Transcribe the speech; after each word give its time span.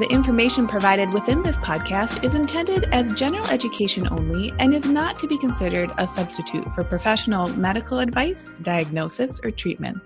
The 0.00 0.10
information 0.10 0.66
provided 0.66 1.12
within 1.12 1.42
this 1.42 1.58
podcast 1.58 2.24
is 2.24 2.34
intended 2.34 2.84
as 2.84 3.12
general 3.12 3.46
education 3.48 4.08
only 4.10 4.50
and 4.58 4.72
is 4.72 4.86
not 4.86 5.18
to 5.18 5.26
be 5.26 5.36
considered 5.36 5.90
a 5.98 6.06
substitute 6.06 6.66
for 6.70 6.82
professional 6.82 7.48
medical 7.48 7.98
advice, 7.98 8.48
diagnosis, 8.62 9.42
or 9.44 9.50
treatment. 9.50 9.98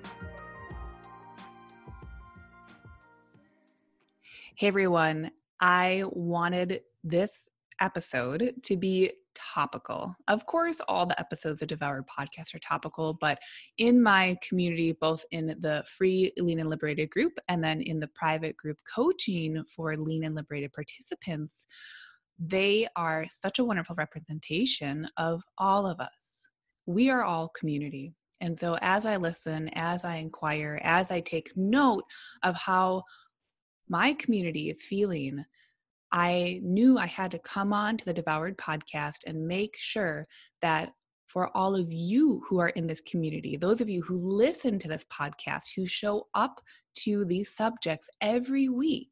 Hey 4.56 4.66
everyone, 4.66 5.30
I 5.60 6.02
wanted 6.06 6.80
this 7.04 7.48
episode 7.78 8.54
to 8.64 8.76
be 8.76 9.12
topical. 9.34 10.14
Of 10.28 10.46
course, 10.46 10.80
all 10.88 11.06
the 11.06 11.18
episodes 11.18 11.62
of 11.62 11.68
Devoured 11.68 12.06
Podcast 12.06 12.54
are 12.54 12.60
topical, 12.60 13.14
but 13.20 13.38
in 13.78 14.02
my 14.02 14.36
community, 14.46 14.92
both 14.92 15.24
in 15.30 15.56
the 15.60 15.84
free 15.86 16.32
Lean 16.38 16.60
and 16.60 16.70
Liberated 16.70 17.10
group 17.10 17.32
and 17.48 17.62
then 17.62 17.80
in 17.80 18.00
the 18.00 18.08
private 18.08 18.56
group 18.56 18.78
coaching 18.92 19.62
for 19.68 19.96
Lean 19.96 20.24
and 20.24 20.34
Liberated 20.34 20.72
participants, 20.72 21.66
they 22.38 22.86
are 22.96 23.26
such 23.30 23.58
a 23.58 23.64
wonderful 23.64 23.96
representation 23.96 25.06
of 25.16 25.42
all 25.58 25.86
of 25.86 26.00
us. 26.00 26.48
We 26.86 27.10
are 27.10 27.22
all 27.22 27.48
community. 27.48 28.12
And 28.40 28.58
so, 28.58 28.76
as 28.82 29.06
I 29.06 29.16
listen, 29.16 29.70
as 29.74 30.04
I 30.04 30.16
inquire, 30.16 30.80
as 30.82 31.10
I 31.10 31.20
take 31.20 31.56
note 31.56 32.04
of 32.42 32.56
how 32.56 33.04
my 33.88 34.12
community 34.14 34.70
is 34.70 34.82
feeling, 34.82 35.44
I 36.14 36.60
knew 36.62 36.96
I 36.96 37.06
had 37.06 37.32
to 37.32 37.40
come 37.40 37.72
on 37.72 37.96
to 37.96 38.04
the 38.04 38.14
Devoured 38.14 38.56
podcast 38.56 39.24
and 39.26 39.48
make 39.48 39.74
sure 39.76 40.24
that 40.62 40.92
for 41.26 41.50
all 41.56 41.74
of 41.74 41.92
you 41.92 42.40
who 42.48 42.60
are 42.60 42.68
in 42.68 42.86
this 42.86 43.00
community, 43.00 43.56
those 43.56 43.80
of 43.80 43.88
you 43.88 44.00
who 44.00 44.16
listen 44.16 44.78
to 44.78 44.86
this 44.86 45.04
podcast, 45.12 45.74
who 45.74 45.86
show 45.86 46.28
up 46.36 46.60
to 46.98 47.24
these 47.24 47.56
subjects 47.56 48.08
every 48.20 48.68
week, 48.68 49.10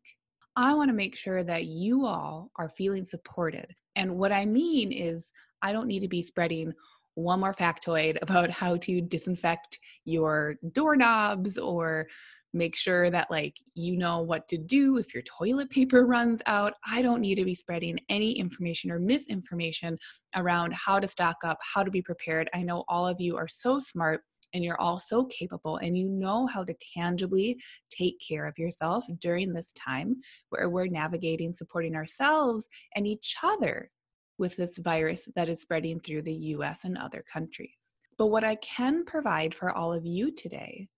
I 0.54 0.74
want 0.74 0.90
to 0.90 0.94
make 0.94 1.16
sure 1.16 1.42
that 1.42 1.64
you 1.64 2.06
all 2.06 2.52
are 2.56 2.68
feeling 2.68 3.04
supported. 3.04 3.66
And 3.96 4.16
what 4.16 4.30
I 4.30 4.46
mean 4.46 4.92
is, 4.92 5.32
I 5.60 5.72
don't 5.72 5.88
need 5.88 6.00
to 6.00 6.08
be 6.08 6.22
spreading 6.22 6.72
one 7.14 7.40
more 7.40 7.52
factoid 7.52 8.16
about 8.22 8.48
how 8.50 8.76
to 8.76 9.00
disinfect 9.00 9.80
your 10.04 10.54
doorknobs 10.70 11.58
or 11.58 12.06
make 12.52 12.76
sure 12.76 13.10
that 13.10 13.30
like 13.30 13.56
you 13.74 13.96
know 13.96 14.20
what 14.20 14.46
to 14.48 14.58
do 14.58 14.96
if 14.98 15.14
your 15.14 15.22
toilet 15.22 15.70
paper 15.78 16.06
runs 16.06 16.42
out 16.46 16.74
i 16.86 17.02
don't 17.02 17.20
need 17.20 17.36
to 17.36 17.44
be 17.44 17.54
spreading 17.54 17.98
any 18.08 18.32
information 18.32 18.90
or 18.90 18.98
misinformation 18.98 19.98
around 20.36 20.72
how 20.74 20.98
to 20.98 21.08
stock 21.08 21.36
up 21.44 21.58
how 21.62 21.82
to 21.82 21.90
be 21.90 22.02
prepared 22.02 22.48
i 22.54 22.62
know 22.62 22.84
all 22.88 23.06
of 23.06 23.20
you 23.20 23.36
are 23.36 23.48
so 23.48 23.80
smart 23.80 24.22
and 24.54 24.62
you're 24.64 24.80
all 24.80 24.98
so 24.98 25.24
capable 25.26 25.78
and 25.78 25.96
you 25.96 26.08
know 26.08 26.46
how 26.46 26.62
to 26.62 26.74
tangibly 26.94 27.58
take 27.90 28.16
care 28.26 28.46
of 28.46 28.58
yourself 28.58 29.04
during 29.18 29.52
this 29.52 29.72
time 29.72 30.16
where 30.50 30.68
we're 30.68 30.86
navigating 30.86 31.52
supporting 31.52 31.94
ourselves 31.94 32.68
and 32.94 33.06
each 33.06 33.36
other 33.42 33.90
with 34.38 34.56
this 34.56 34.78
virus 34.78 35.28
that 35.36 35.48
is 35.48 35.62
spreading 35.62 36.00
through 36.00 36.22
the 36.22 36.34
US 36.34 36.80
and 36.84 36.98
other 36.98 37.22
countries. 37.32 37.94
But 38.18 38.26
what 38.26 38.44
I 38.44 38.56
can 38.56 39.04
provide 39.04 39.54
for 39.54 39.70
all 39.70 39.92
of 39.92 40.04
you 40.04 40.32
today 40.32 40.88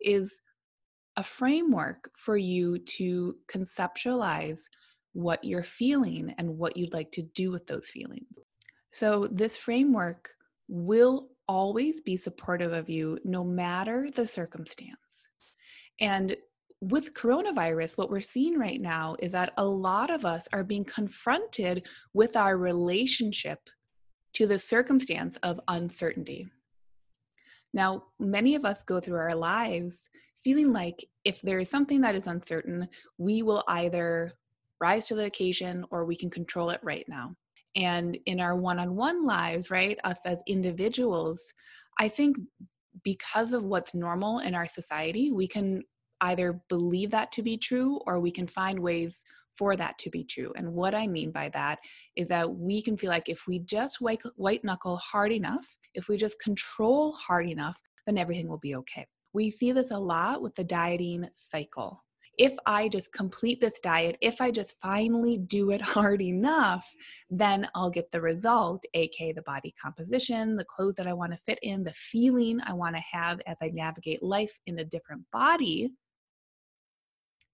is 0.00 0.40
a 1.16 1.22
framework 1.22 2.10
for 2.16 2.36
you 2.36 2.78
to 2.78 3.36
conceptualize 3.46 4.60
what 5.12 5.44
you're 5.44 5.62
feeling 5.62 6.34
and 6.38 6.58
what 6.58 6.76
you'd 6.76 6.92
like 6.92 7.10
to 7.12 7.22
do 7.22 7.52
with 7.52 7.66
those 7.66 7.86
feelings. 7.86 8.38
So, 8.92 9.28
this 9.30 9.56
framework 9.56 10.30
will 10.68 11.28
always 11.46 12.00
be 12.00 12.16
supportive 12.16 12.72
of 12.72 12.88
you 12.88 13.18
no 13.24 13.44
matter 13.44 14.08
the 14.14 14.26
circumstance. 14.26 15.28
And 16.00 16.36
with 16.80 17.14
coronavirus, 17.14 17.96
what 17.96 18.10
we're 18.10 18.20
seeing 18.20 18.58
right 18.58 18.80
now 18.80 19.16
is 19.20 19.32
that 19.32 19.52
a 19.56 19.64
lot 19.64 20.10
of 20.10 20.24
us 20.24 20.48
are 20.52 20.64
being 20.64 20.84
confronted 20.84 21.86
with 22.12 22.36
our 22.36 22.58
relationship 22.58 23.70
to 24.34 24.46
the 24.46 24.58
circumstance 24.58 25.36
of 25.38 25.60
uncertainty. 25.68 26.48
Now, 27.72 28.04
many 28.18 28.54
of 28.54 28.64
us 28.64 28.82
go 28.82 29.00
through 29.00 29.18
our 29.18 29.34
lives 29.34 30.10
feeling 30.44 30.72
like 30.72 31.04
if 31.24 31.40
there 31.40 31.58
is 31.58 31.70
something 31.70 32.02
that 32.02 32.14
is 32.14 32.26
uncertain, 32.26 32.86
we 33.18 33.42
will 33.42 33.64
either 33.66 34.32
rise 34.80 35.08
to 35.08 35.14
the 35.14 35.24
occasion 35.24 35.84
or 35.90 36.04
we 36.04 36.14
can 36.14 36.30
control 36.30 36.70
it 36.70 36.80
right 36.82 37.06
now. 37.08 37.34
And 37.74 38.18
in 38.26 38.38
our 38.38 38.54
one 38.54 38.78
on 38.78 38.94
one 38.94 39.24
lives, 39.24 39.70
right, 39.70 39.98
us 40.04 40.18
as 40.26 40.42
individuals, 40.46 41.42
I 41.98 42.08
think 42.08 42.36
because 43.02 43.52
of 43.52 43.64
what's 43.64 43.94
normal 43.94 44.38
in 44.40 44.54
our 44.54 44.66
society, 44.66 45.32
we 45.32 45.48
can 45.48 45.82
either 46.20 46.60
believe 46.68 47.10
that 47.10 47.32
to 47.32 47.42
be 47.42 47.56
true 47.56 48.00
or 48.06 48.20
we 48.20 48.30
can 48.30 48.46
find 48.46 48.78
ways 48.78 49.24
for 49.56 49.76
that 49.76 49.98
to 49.98 50.10
be 50.10 50.24
true. 50.24 50.52
And 50.56 50.72
what 50.72 50.94
I 50.94 51.06
mean 51.06 51.30
by 51.30 51.48
that 51.50 51.78
is 52.16 52.28
that 52.28 52.50
we 52.50 52.82
can 52.82 52.96
feel 52.96 53.10
like 53.10 53.28
if 53.28 53.46
we 53.46 53.60
just 53.60 54.00
white, 54.00 54.22
white 54.36 54.64
knuckle 54.64 54.96
hard 54.98 55.32
enough, 55.32 55.66
if 55.94 56.08
we 56.08 56.16
just 56.16 56.40
control 56.40 57.12
hard 57.12 57.48
enough, 57.48 57.80
then 58.06 58.18
everything 58.18 58.48
will 58.48 58.58
be 58.58 58.74
okay. 58.76 59.06
We 59.34 59.50
see 59.50 59.72
this 59.72 59.90
a 59.90 59.98
lot 59.98 60.42
with 60.42 60.54
the 60.54 60.64
dieting 60.64 61.28
cycle. 61.32 62.04
If 62.38 62.54
I 62.66 62.88
just 62.88 63.12
complete 63.12 63.60
this 63.60 63.78
diet, 63.80 64.16
if 64.20 64.40
I 64.40 64.50
just 64.50 64.76
finally 64.80 65.38
do 65.38 65.70
it 65.72 65.80
hard 65.96 66.22
enough, 66.22 66.86
then 67.30 67.68
I'll 67.74 67.90
get 67.90 68.10
the 68.12 68.20
result, 68.20 68.84
aka 68.94 69.32
the 69.32 69.42
body 69.42 69.74
composition, 69.80 70.56
the 70.56 70.64
clothes 70.64 70.96
that 70.96 71.06
I 71.06 71.12
want 71.12 71.32
to 71.32 71.38
fit 71.38 71.58
in, 71.62 71.84
the 71.84 71.92
feeling 71.92 72.60
I 72.64 72.72
want 72.72 72.96
to 72.96 73.02
have 73.12 73.40
as 73.46 73.56
I 73.60 73.70
navigate 73.74 74.22
life 74.22 74.56
in 74.66 74.78
a 74.78 74.84
different 74.84 75.22
body 75.32 75.90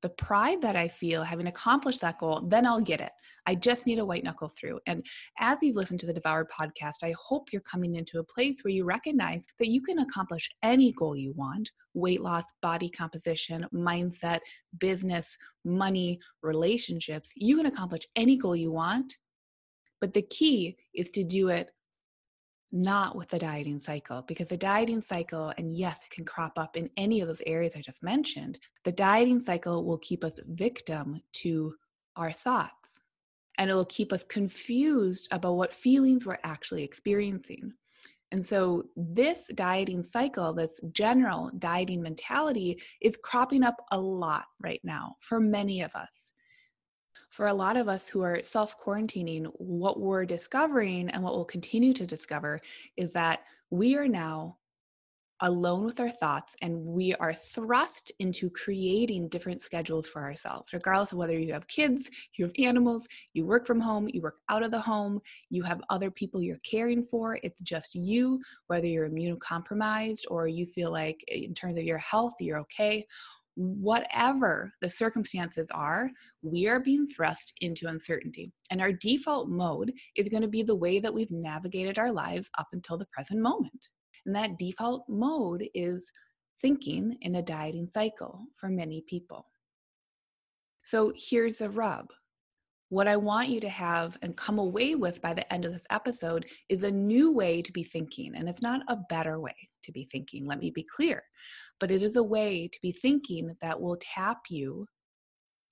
the 0.03 0.09
pride 0.09 0.63
that 0.63 0.77
I 0.77 0.89
feel 0.89 1.23
having 1.23 1.47
accomplished 1.47 2.01
that 2.01 2.19
goal, 2.19 2.43
then 2.49 2.67
I'll 2.67 2.81
get 2.81 3.01
it. 3.01 3.13
I 3.47 3.55
just 3.55 3.87
need 3.87 3.99
a 3.99 4.05
white 4.05 4.25
knuckle 4.25 4.53
through. 4.57 4.81
And 4.87 5.05
as 5.39 5.63
you've 5.63 5.77
listened 5.77 6.01
to 6.01 6.07
the 6.07 6.15
Devoured 6.15 6.51
podcast, 6.51 7.03
I 7.03 7.13
hope 7.19 7.53
you're 7.53 7.63
coming 7.63 7.97
into 7.97 8.19
a 8.19 8.25
place 8.25 8.63
where 8.63 8.73
you 8.73 8.85
recognize 8.85 9.47
that 9.59 9.69
you 9.69 9.83
can 9.83 9.99
accomplish 9.99 10.49
any 10.63 10.93
goal 10.93 11.17
you 11.17 11.33
want 11.37 11.71
weight 11.95 12.21
loss, 12.21 12.45
body 12.63 12.89
composition, 12.89 13.67
mindset, 13.75 14.41
business, 14.79 15.37
money, 15.65 16.21
relationships. 16.43 17.33
You 17.37 17.57
can 17.57 17.67
accomplish 17.67 18.03
any 18.17 18.37
goal 18.37 18.57
you 18.57 18.71
want. 18.71 19.17
But 20.01 20.15
the 20.15 20.23
key 20.23 20.77
is 20.95 21.11
to 21.11 21.25
do 21.25 21.49
it 21.49 21.73
not 22.73 23.17
with 23.17 23.29
the 23.29 23.39
dieting 23.39 23.79
cycle 23.79 24.23
because 24.27 24.49
the 24.49 24.57
dieting 24.57 25.03
cycle, 25.03 25.53
and 25.59 25.77
yes, 25.77 26.05
it 26.05 26.11
can 26.11 26.25
crop 26.25 26.59
up 26.59 26.77
in 26.77 26.89
any 26.97 27.21
of 27.21 27.29
those 27.29 27.43
areas 27.47 27.75
I 27.77 27.81
just 27.81 28.03
mentioned, 28.03 28.59
the 28.85 28.93
dieting 28.93 29.41
cycle 29.41 29.85
will 29.85 29.99
keep 29.99 30.25
us 30.25 30.39
victim 30.47 31.21
to 31.35 31.75
our 32.17 32.31
thoughts 32.31 33.01
and 33.59 33.71
it 33.71 33.75
will 33.75 33.87
keep 33.87 34.13
us 34.13 34.25
confused 34.25 35.29
about 35.33 35.57
what 35.57 35.75
feelings 35.75 36.25
we're 36.25 36.39
actually 36.45 36.85
experiencing. 36.85 37.73
And 38.33 38.45
so, 38.45 38.85
this 38.97 39.51
dieting 39.55 40.05
cycle, 40.05 40.53
this 40.53 40.81
general 40.93 41.51
dieting 41.59 42.01
mentality, 42.01 42.81
is 43.03 43.19
cropping 43.23 43.65
up 43.65 43.75
a 43.91 44.01
lot 44.01 44.45
right 44.61 44.81
now 44.85 45.17
for 45.21 45.41
many 45.41 45.83
of 45.83 45.91
us 45.97 46.33
for 47.31 47.47
a 47.47 47.55
lot 47.55 47.77
of 47.77 47.89
us 47.89 48.09
who 48.09 48.23
are 48.23 48.43
self 48.43 48.77
quarantining, 48.79 49.47
what 49.55 50.01
we're 50.01 50.27
discovering 50.27 51.09
and 51.11 51.23
what 51.23 51.35
we'll 51.35 51.45
continue 51.45 51.95
to 51.95 52.07
discover 52.07 52.59
is 52.97 53.13
that 53.15 53.41
we 53.71 53.97
are 53.97 54.09
now 54.09 54.57
alone 55.43 55.85
with 55.85 56.01
our 56.01 56.11
thoughts 56.11 56.55
and 56.61 56.77
we 56.85 57.15
are 57.15 57.33
thrust 57.33 58.13
into 58.19 58.51
creating 58.51 59.29
different 59.29 59.63
schedules 59.63 60.07
for 60.07 60.23
ourselves, 60.23 60.73
regardless 60.73 61.13
of 61.13 61.19
whether 61.19 61.39
you 61.39 61.53
have 61.53 61.67
kids, 61.67 62.11
you 62.35 62.45
have 62.45 62.53
animals, 62.59 63.09
you 63.33 63.47
work 63.47 63.67
from 63.67 63.81
home, 63.81 64.09
you 64.13 64.21
work 64.21 64.37
out 64.51 64.63
of 64.63 64.71
the 64.71 64.81
home, 64.81 65.21
you 65.49 65.63
have 65.63 65.81
other 65.89 66.11
people 66.11 66.43
you're 66.43 66.59
caring 66.69 67.05
for. 67.05 67.39
It's 67.43 67.61
just 67.63 67.95
you, 67.95 68.41
whether 68.67 68.87
you're 68.87 69.09
immunocompromised 69.09 70.25
or 70.31 70.47
you 70.47 70.67
feel 70.67 70.91
like, 70.91 71.25
eh, 71.29 71.41
in 71.45 71.55
terms 71.55 71.79
of 71.79 71.85
your 71.85 71.99
health, 71.99 72.35
you're 72.41 72.59
okay. 72.61 73.07
Whatever 73.63 74.73
the 74.81 74.89
circumstances 74.89 75.69
are, 75.71 76.09
we 76.41 76.67
are 76.67 76.81
being 76.81 77.07
thrust 77.07 77.53
into 77.61 77.89
uncertainty. 77.89 78.51
And 78.71 78.81
our 78.81 78.91
default 78.91 79.51
mode 79.51 79.93
is 80.17 80.31
going 80.31 80.41
to 80.41 80.49
be 80.49 80.63
the 80.63 80.75
way 80.75 80.99
that 80.99 81.13
we've 81.13 81.31
navigated 81.31 81.99
our 81.99 82.11
lives 82.11 82.49
up 82.57 82.69
until 82.73 82.97
the 82.97 83.09
present 83.13 83.39
moment. 83.39 83.89
And 84.25 84.35
that 84.35 84.59
default 84.59 85.05
mode 85.11 85.69
is 85.75 86.11
thinking 86.63 87.19
in 87.21 87.35
a 87.35 87.43
dieting 87.43 87.87
cycle 87.87 88.47
for 88.57 88.71
many 88.71 89.05
people. 89.07 89.45
So 90.83 91.13
here's 91.15 91.59
the 91.59 91.69
rub. 91.69 92.07
What 92.91 93.07
I 93.07 93.17
want 93.17 93.49
you 93.49 93.61
to 93.61 93.69
have 93.69 94.19
and 94.21 94.37
come 94.37 94.59
away 94.59 94.97
with 94.97 95.21
by 95.21 95.33
the 95.33 95.51
end 95.53 95.65
of 95.65 95.73
this 95.73 95.87
episode 95.91 96.47
is 96.69 96.83
a 96.83 96.91
new 96.91 97.33
way 97.33 97.63
to 97.63 97.71
be 97.71 97.85
thinking. 97.85 98.35
And 98.35 98.49
it's 98.49 98.63
not 98.63 98.83
a 98.89 98.97
better 99.09 99.39
way 99.39 99.55
to 99.85 99.93
be 99.93 100.09
thinking, 100.11 100.45
let 100.45 100.59
me 100.59 100.73
be 100.73 100.83
clear, 100.83 101.23
but 101.79 101.93
it 101.93 102.03
is 102.03 102.17
a 102.17 102.23
way 102.23 102.67
to 102.67 102.79
be 102.83 102.91
thinking 102.91 103.55
that 103.63 103.81
will 103.81 103.97
tap 104.01 104.41
you 104.51 104.89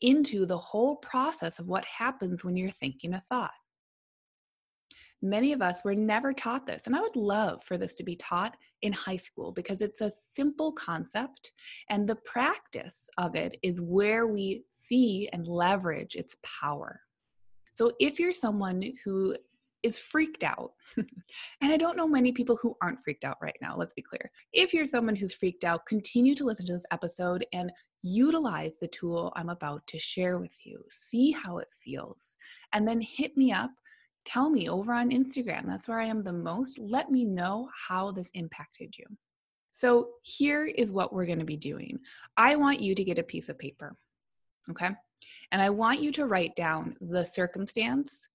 into 0.01 0.47
the 0.47 0.59
whole 0.59 0.95
process 0.97 1.59
of 1.59 1.67
what 1.67 1.85
happens 1.85 2.45
when 2.45 2.57
you're 2.57 2.71
thinking 2.71 3.15
a 3.15 3.25
thought. 3.29 3.51
Many 5.21 5.53
of 5.53 5.61
us 5.61 5.81
were 5.85 5.97
never 5.97 6.33
taught 6.33 6.69
this, 6.69 6.87
and 6.87 6.95
I 6.95 7.01
would 7.01 7.17
love 7.17 7.65
for 7.65 7.77
this 7.77 7.95
to 7.95 8.05
be 8.05 8.15
taught 8.15 8.57
in 8.83 8.93
high 8.93 9.17
school 9.17 9.51
because 9.51 9.81
it's 9.81 10.01
a 10.01 10.13
simple 10.13 10.71
concept, 10.71 11.51
and 11.91 12.09
the 12.09 12.15
practice 12.15 13.09
of 13.19 13.35
it 13.35 13.59
is 13.65 13.81
where 13.81 14.29
we 14.29 14.63
see 14.71 15.29
and 15.33 15.49
leverage 15.49 16.15
its 16.15 16.37
power. 16.45 17.01
So, 17.79 17.93
if 18.01 18.19
you're 18.19 18.33
someone 18.33 18.83
who 19.05 19.37
is 19.85 19.99
freaked 19.99 20.43
out, 20.43 20.73
and 20.97 21.07
I 21.73 21.77
don't 21.77 21.97
know 21.97 22.09
many 22.09 22.33
people 22.33 22.59
who 22.61 22.77
aren't 22.83 23.01
freaked 23.01 23.25
out 23.25 23.37
right 23.41 23.55
now, 23.63 23.77
let's 23.77 23.93
be 23.93 24.03
clear. 24.03 24.29
If 24.53 24.75
you're 24.75 24.85
someone 24.85 25.15
who's 25.15 25.33
freaked 25.33 25.63
out, 25.63 25.87
continue 25.87 26.35
to 26.35 26.45
listen 26.45 26.67
to 26.67 26.73
this 26.73 26.87
episode 26.91 27.47
and 27.53 27.71
utilize 28.03 28.79
the 28.79 28.89
tool 28.89 29.33
I'm 29.37 29.49
about 29.49 29.87
to 29.87 29.99
share 30.01 30.41
with 30.41 30.67
you. 30.67 30.83
See 30.91 31.31
how 31.31 31.59
it 31.59 31.69
feels, 31.85 32.37
and 32.73 32.87
then 32.87 33.01
hit 33.01 33.37
me 33.37 33.53
up 33.53 33.71
tell 34.25 34.51
me 34.51 34.69
over 34.69 34.93
on 34.93 35.11
Instagram. 35.11 35.65
That's 35.65 35.87
where 35.87 36.01
I 36.01 36.07
am 36.07 36.25
the 36.25 36.33
most. 36.33 36.81
Let 36.81 37.13
me 37.13 37.25
know 37.25 37.71
how 37.89 38.11
this 38.11 38.29
impacted 38.35 38.93
you. 38.99 39.07
So, 39.71 40.09
here 40.23 40.67
is 40.67 40.91
what 40.91 41.13
we're 41.13 41.27
going 41.27 41.39
to 41.39 41.45
be 41.45 41.57
doing. 41.57 42.01
I 42.37 42.57
want 42.57 42.81
you 42.81 42.97
to 42.97 43.05
get 43.05 43.21
a 43.21 43.23
piece 43.23 43.49
of 43.49 43.57
paper, 43.57 43.95
okay? 44.69 44.91
And 45.53 45.63
I 45.63 45.71
want 45.71 46.01
you 46.01 46.13
to 46.13 46.27
write 46.27 46.55
down 46.57 46.97
the 47.01 47.25
circumstance 47.25 48.29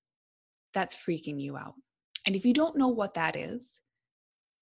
that's 0.74 0.96
freaking 0.96 1.42
you 1.42 1.58
out. 1.58 1.76
And 2.26 2.36
if 2.36 2.46
you 2.46 2.54
don't 2.54 2.78
know 2.78 2.88
what 2.88 3.14
that 3.14 3.36
is, 3.36 3.82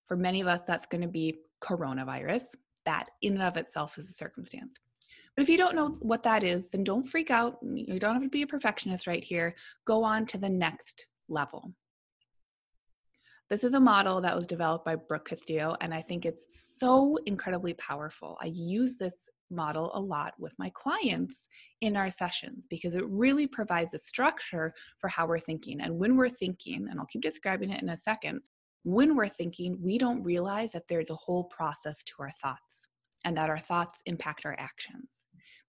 for 0.07 0.17
many 0.17 0.41
of 0.41 0.47
us, 0.47 0.63
that's 0.63 0.87
going 0.87 1.01
to 1.01 1.07
be 1.07 1.39
coronavirus. 1.63 2.55
That 2.85 3.09
in 3.21 3.33
and 3.33 3.43
of 3.43 3.57
itself 3.57 3.97
is 3.97 4.09
a 4.09 4.13
circumstance. 4.13 4.79
But 5.35 5.43
if 5.43 5.49
you 5.49 5.57
don't 5.57 5.75
know 5.75 5.97
what 6.01 6.23
that 6.23 6.43
is, 6.43 6.67
then 6.69 6.83
don't 6.83 7.03
freak 7.03 7.31
out. 7.31 7.57
You 7.63 7.99
don't 7.99 8.15
have 8.15 8.23
to 8.23 8.29
be 8.29 8.41
a 8.41 8.47
perfectionist 8.47 9.07
right 9.07 9.23
here. 9.23 9.53
Go 9.85 10.03
on 10.03 10.25
to 10.27 10.37
the 10.37 10.49
next 10.49 11.05
level. 11.29 11.73
This 13.49 13.63
is 13.63 13.73
a 13.73 13.79
model 13.79 14.21
that 14.21 14.35
was 14.35 14.47
developed 14.47 14.85
by 14.85 14.95
Brooke 14.95 15.27
Castillo, 15.29 15.75
and 15.81 15.93
I 15.93 16.01
think 16.01 16.25
it's 16.25 16.47
so 16.79 17.17
incredibly 17.25 17.73
powerful. 17.73 18.37
I 18.41 18.45
use 18.45 18.97
this 18.97 19.29
model 19.51 19.91
a 19.93 19.99
lot 19.99 20.33
with 20.39 20.53
my 20.57 20.71
clients 20.73 21.47
in 21.81 21.95
our 21.95 22.09
sessions 22.09 22.65
because 22.69 22.95
it 22.95 23.05
really 23.07 23.47
provides 23.47 23.93
a 23.93 23.99
structure 23.99 24.73
for 24.99 25.07
how 25.07 25.27
we're 25.27 25.39
thinking. 25.39 25.81
And 25.81 25.97
when 25.99 26.15
we're 26.15 26.29
thinking, 26.29 26.87
and 26.89 26.99
I'll 26.99 27.05
keep 27.05 27.21
describing 27.21 27.69
it 27.69 27.81
in 27.81 27.89
a 27.89 27.97
second, 27.97 28.41
when 28.83 29.15
we're 29.15 29.27
thinking, 29.27 29.77
we 29.81 29.97
don't 29.97 30.23
realize 30.23 30.71
that 30.71 30.87
there's 30.87 31.09
a 31.09 31.15
whole 31.15 31.43
process 31.45 32.03
to 32.03 32.13
our 32.19 32.31
thoughts 32.41 32.87
and 33.25 33.37
that 33.37 33.49
our 33.49 33.59
thoughts 33.59 34.01
impact 34.05 34.45
our 34.45 34.55
actions. 34.57 35.09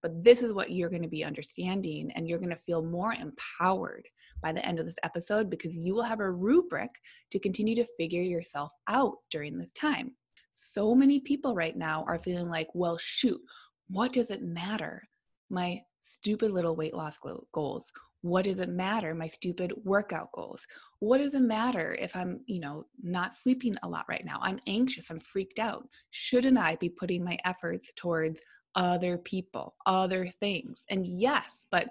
But 0.01 0.23
this 0.23 0.41
is 0.41 0.51
what 0.51 0.71
you're 0.71 0.89
going 0.89 1.03
to 1.03 1.07
be 1.07 1.23
understanding, 1.23 2.11
and 2.15 2.27
you're 2.27 2.39
going 2.39 2.49
to 2.49 2.59
feel 2.65 2.81
more 2.81 3.13
empowered 3.13 4.07
by 4.41 4.51
the 4.51 4.65
end 4.65 4.79
of 4.79 4.85
this 4.85 4.97
episode 5.03 5.49
because 5.49 5.77
you 5.77 5.93
will 5.93 6.03
have 6.03 6.19
a 6.19 6.29
rubric 6.29 6.89
to 7.31 7.39
continue 7.39 7.75
to 7.75 7.87
figure 7.97 8.21
yourself 8.21 8.71
out 8.89 9.15
during 9.31 9.57
this 9.57 9.71
time. 9.71 10.13
So 10.51 10.93
many 10.93 11.19
people 11.19 11.55
right 11.55 11.75
now 11.75 12.03
are 12.07 12.19
feeling 12.19 12.49
like, 12.49 12.67
well, 12.73 12.97
shoot, 12.97 13.39
what 13.87 14.13
does 14.13 14.31
it 14.31 14.41
matter? 14.41 15.03
My 15.49 15.81
stupid 16.01 16.51
little 16.51 16.75
weight 16.75 16.93
loss 16.93 17.17
goals. 17.53 17.91
What 18.21 18.45
does 18.45 18.59
it 18.59 18.69
matter? 18.69 19.13
My 19.13 19.27
stupid 19.27 19.73
workout 19.83 20.31
goals. 20.31 20.65
What 20.99 21.17
does 21.17 21.33
it 21.33 21.41
matter 21.41 21.95
if 21.99 22.15
I'm, 22.15 22.39
you 22.45 22.59
know, 22.59 22.85
not 23.01 23.35
sleeping 23.35 23.75
a 23.83 23.89
lot 23.89 24.05
right 24.07 24.23
now? 24.25 24.39
I'm 24.41 24.59
anxious, 24.67 25.09
I'm 25.09 25.19
freaked 25.19 25.59
out. 25.59 25.87
Shouldn't 26.11 26.57
I 26.57 26.77
be 26.77 26.89
putting 26.89 27.23
my 27.23 27.37
efforts 27.45 27.91
towards 27.95 28.39
other 28.75 29.17
people, 29.17 29.75
other 29.85 30.27
things. 30.39 30.83
And 30.89 31.05
yes, 31.05 31.65
but 31.71 31.89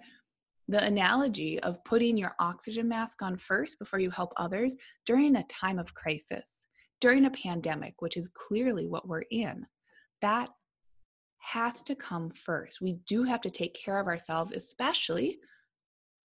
the 0.68 0.82
analogy 0.82 1.60
of 1.60 1.82
putting 1.84 2.16
your 2.16 2.34
oxygen 2.38 2.88
mask 2.88 3.22
on 3.22 3.36
first 3.36 3.78
before 3.78 3.98
you 3.98 4.10
help 4.10 4.32
others 4.36 4.76
during 5.06 5.36
a 5.36 5.44
time 5.44 5.78
of 5.78 5.94
crisis, 5.94 6.66
during 7.00 7.26
a 7.26 7.30
pandemic, 7.30 7.94
which 8.00 8.16
is 8.16 8.30
clearly 8.34 8.86
what 8.86 9.08
we're 9.08 9.24
in, 9.30 9.66
that 10.22 10.50
has 11.42 11.82
to 11.82 11.94
come 11.96 12.30
first. 12.30 12.80
We 12.80 12.94
do 13.06 13.24
have 13.24 13.40
to 13.42 13.50
take 13.50 13.74
care 13.74 13.98
of 13.98 14.06
ourselves, 14.06 14.52
especially 14.52 15.38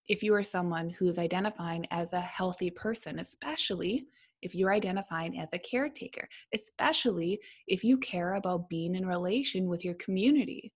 if 0.08 0.22
you 0.22 0.34
are 0.34 0.44
someone 0.44 0.90
who 0.90 1.08
is 1.08 1.18
identifying 1.18 1.86
as 1.90 2.12
a 2.12 2.20
healthy 2.20 2.70
person, 2.70 3.18
especially 3.18 4.06
if 4.42 4.54
you're 4.54 4.72
identifying 4.72 5.40
as 5.40 5.48
a 5.52 5.58
caretaker, 5.58 6.28
especially 6.54 7.40
if 7.66 7.82
you 7.82 7.96
care 7.98 8.34
about 8.34 8.68
being 8.68 8.94
in 8.94 9.06
relation 9.06 9.68
with 9.68 9.84
your 9.84 9.94
community. 9.94 10.70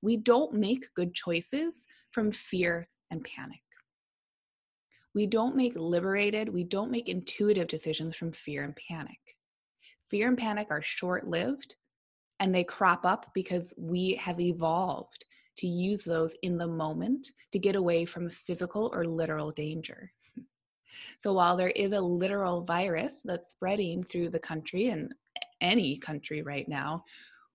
We 0.00 0.16
don't 0.16 0.54
make 0.54 0.94
good 0.94 1.12
choices 1.12 1.84
from 2.12 2.30
fear 2.30 2.88
and 3.10 3.24
panic. 3.24 3.60
We 5.12 5.26
don't 5.26 5.56
make 5.56 5.74
liberated, 5.74 6.48
we 6.48 6.64
don't 6.64 6.90
make 6.90 7.08
intuitive 7.08 7.66
decisions 7.66 8.14
from 8.14 8.32
fear 8.32 8.62
and 8.62 8.76
panic. 8.76 9.18
Fear 10.08 10.28
and 10.28 10.38
panic 10.38 10.68
are 10.70 10.80
short 10.80 11.26
lived 11.26 11.74
and 12.42 12.52
they 12.52 12.64
crop 12.64 13.06
up 13.06 13.30
because 13.34 13.72
we 13.78 14.16
have 14.16 14.40
evolved 14.40 15.24
to 15.56 15.68
use 15.68 16.02
those 16.02 16.36
in 16.42 16.58
the 16.58 16.66
moment 16.66 17.30
to 17.52 17.58
get 17.58 17.76
away 17.76 18.04
from 18.04 18.28
physical 18.28 18.90
or 18.92 19.04
literal 19.04 19.52
danger. 19.52 20.10
So 21.18 21.32
while 21.32 21.56
there 21.56 21.70
is 21.70 21.92
a 21.92 22.00
literal 22.00 22.64
virus 22.64 23.22
that's 23.24 23.52
spreading 23.52 24.02
through 24.02 24.30
the 24.30 24.40
country 24.40 24.88
and 24.88 25.14
any 25.60 25.96
country 25.98 26.42
right 26.42 26.68
now, 26.68 27.04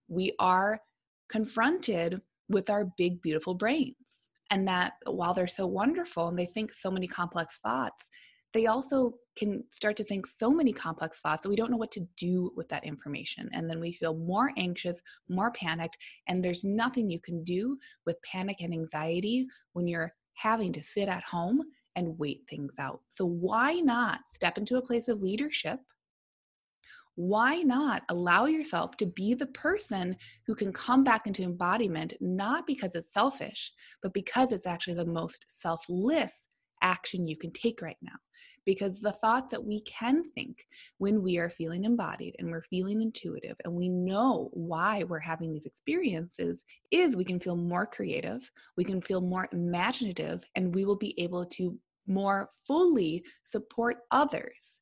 we 0.07 0.33
are 0.39 0.81
confronted 1.27 2.21
with 2.47 2.69
our 2.69 2.85
big, 2.97 3.21
beautiful 3.21 3.55
brains. 3.55 4.29
And 4.51 4.65
that 4.69 4.93
while 5.05 5.33
they're 5.33 5.47
so 5.47 5.67
wonderful 5.67 6.29
and 6.29 6.39
they 6.39 6.45
think 6.45 6.71
so 6.71 6.89
many 6.89 7.07
complex 7.07 7.59
thoughts, 7.61 8.09
they 8.53 8.67
also 8.67 9.13
can 9.37 9.63
start 9.71 9.95
to 9.97 10.03
think 10.03 10.25
so 10.25 10.49
many 10.49 10.73
complex 10.73 11.19
thoughts 11.19 11.43
that 11.43 11.49
we 11.49 11.55
don't 11.55 11.69
know 11.69 11.77
what 11.77 11.91
to 11.91 12.07
do 12.17 12.51
with 12.55 12.67
that 12.69 12.85
information. 12.85 13.49
And 13.53 13.69
then 13.69 13.79
we 13.79 13.93
feel 13.93 14.15
more 14.15 14.51
anxious, 14.57 15.01
more 15.29 15.51
panicked, 15.51 15.97
and 16.27 16.43
there's 16.43 16.63
nothing 16.63 17.09
you 17.09 17.19
can 17.19 17.43
do 17.43 17.77
with 18.05 18.21
panic 18.23 18.61
and 18.61 18.73
anxiety 18.73 19.47
when 19.73 19.87
you're 19.87 20.13
having 20.33 20.71
to 20.73 20.83
sit 20.83 21.07
at 21.07 21.23
home 21.23 21.63
and 21.95 22.17
wait 22.19 22.43
things 22.49 22.75
out. 22.79 23.01
So, 23.09 23.25
why 23.25 23.73
not 23.73 24.27
step 24.27 24.57
into 24.57 24.77
a 24.77 24.81
place 24.81 25.07
of 25.07 25.21
leadership? 25.21 25.79
Why 27.15 27.63
not 27.63 28.03
allow 28.09 28.45
yourself 28.45 28.95
to 28.97 29.07
be 29.07 29.33
the 29.33 29.47
person 29.47 30.15
who 30.45 30.53
can 30.53 30.71
come 30.71 31.03
back 31.03 31.25
into 31.25 31.41
embodiment, 31.41 32.13
not 32.21 32.67
because 32.67 32.93
it's 32.93 33.11
selfish, 33.11 33.73
but 34.03 34.13
because 34.13 34.51
it's 34.51 34.67
actually 34.67 34.93
the 34.93 35.05
most 35.05 35.45
selfless 35.47 36.49
action 36.81 37.27
you 37.27 37.35
can 37.35 37.51
take 37.51 37.81
right 37.81 37.97
now. 38.01 38.15
Because 38.65 38.99
the 38.99 39.11
thought 39.11 39.49
that 39.49 39.63
we 39.63 39.81
can 39.81 40.23
think 40.35 40.67
when 40.97 41.23
we 41.23 41.37
are 41.37 41.49
feeling 41.49 41.85
embodied 41.85 42.35
and 42.37 42.49
we're 42.49 42.63
feeling 42.63 43.01
intuitive 43.01 43.55
and 43.63 43.73
we 43.73 43.89
know 43.89 44.49
why 44.53 45.03
we're 45.03 45.19
having 45.19 45.53
these 45.53 45.65
experiences 45.65 46.65
is 46.91 47.15
we 47.15 47.25
can 47.25 47.39
feel 47.39 47.55
more 47.55 47.85
creative, 47.85 48.51
we 48.75 48.83
can 48.83 49.01
feel 49.01 49.21
more 49.21 49.47
imaginative, 49.51 50.43
and 50.55 50.75
we 50.75 50.85
will 50.85 50.97
be 50.97 51.19
able 51.19 51.45
to 51.45 51.77
more 52.07 52.49
fully 52.65 53.23
support 53.43 53.97
others 54.11 54.81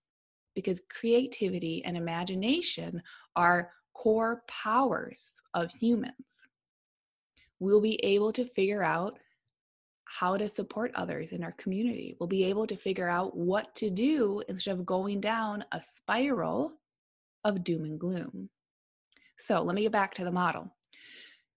because 0.56 0.82
creativity 0.90 1.84
and 1.86 1.98
imagination 1.98 3.02
are 3.36 3.72
core 3.94 4.44
powers 4.48 5.36
of 5.54 5.72
humans. 5.72 6.48
We'll 7.60 7.82
be 7.82 8.04
able 8.04 8.32
to 8.34 8.46
figure 8.46 8.84
out 8.84 9.20
how 10.19 10.38
to 10.38 10.48
support 10.48 10.91
others 10.95 11.31
in 11.31 11.43
our 11.43 11.51
community. 11.53 12.15
We'll 12.19 12.27
be 12.27 12.45
able 12.45 12.67
to 12.67 12.77
figure 12.77 13.10
out 13.10 13.36
what 13.36 13.74
to 13.75 13.89
do 13.89 14.41
instead 14.48 14.72
of 14.77 14.86
going 14.86 15.19
down 15.19 15.65
a 15.72 15.81
spiral 15.81 16.74
of 17.43 17.63
doom 17.63 17.84
and 17.84 18.00
gloom. 18.00 18.50
So 19.38 19.62
let 19.62 19.75
me 19.75 19.81
get 19.81 19.91
back 19.91 20.13
to 20.15 20.24
the 20.24 20.31
model. 20.31 20.74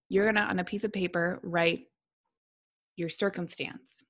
You're 0.09 0.25
going 0.25 0.35
to, 0.37 0.43
on 0.43 0.59
a 0.59 0.65
piece 0.65 0.85
of 0.85 0.93
paper, 0.93 1.39
write 1.43 1.87
your 2.97 3.09
circumstance 3.09 4.03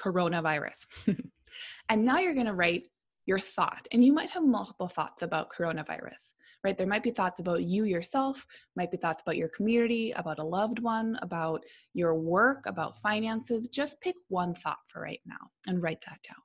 coronavirus. 0.00 0.86
and 1.88 2.04
now 2.04 2.18
you're 2.18 2.34
going 2.34 2.46
to 2.46 2.54
write 2.54 2.84
your 3.28 3.38
thought. 3.38 3.86
And 3.92 4.02
you 4.02 4.14
might 4.14 4.30
have 4.30 4.42
multiple 4.42 4.88
thoughts 4.88 5.20
about 5.20 5.52
coronavirus, 5.52 6.32
right? 6.64 6.78
There 6.78 6.86
might 6.86 7.02
be 7.02 7.10
thoughts 7.10 7.40
about 7.40 7.62
you 7.62 7.84
yourself, 7.84 8.46
might 8.74 8.90
be 8.90 8.96
thoughts 8.96 9.20
about 9.20 9.36
your 9.36 9.50
community, 9.50 10.12
about 10.12 10.38
a 10.38 10.44
loved 10.44 10.78
one, 10.78 11.18
about 11.20 11.62
your 11.92 12.14
work, 12.14 12.64
about 12.66 12.96
finances. 13.02 13.68
Just 13.68 14.00
pick 14.00 14.14
one 14.28 14.54
thought 14.54 14.78
for 14.86 15.02
right 15.02 15.20
now 15.26 15.50
and 15.66 15.82
write 15.82 16.02
that 16.06 16.18
down. 16.26 16.42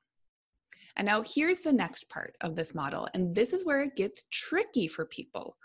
And 0.98 1.06
now 1.06 1.24
here's 1.26 1.62
the 1.62 1.72
next 1.72 2.10
part 2.10 2.36
of 2.42 2.54
this 2.54 2.76
model. 2.76 3.08
And 3.14 3.34
this 3.34 3.54
is 3.54 3.66
where 3.66 3.82
it 3.82 3.96
gets 3.96 4.26
tricky 4.30 4.90
for 4.90 5.06
people. 5.06 5.56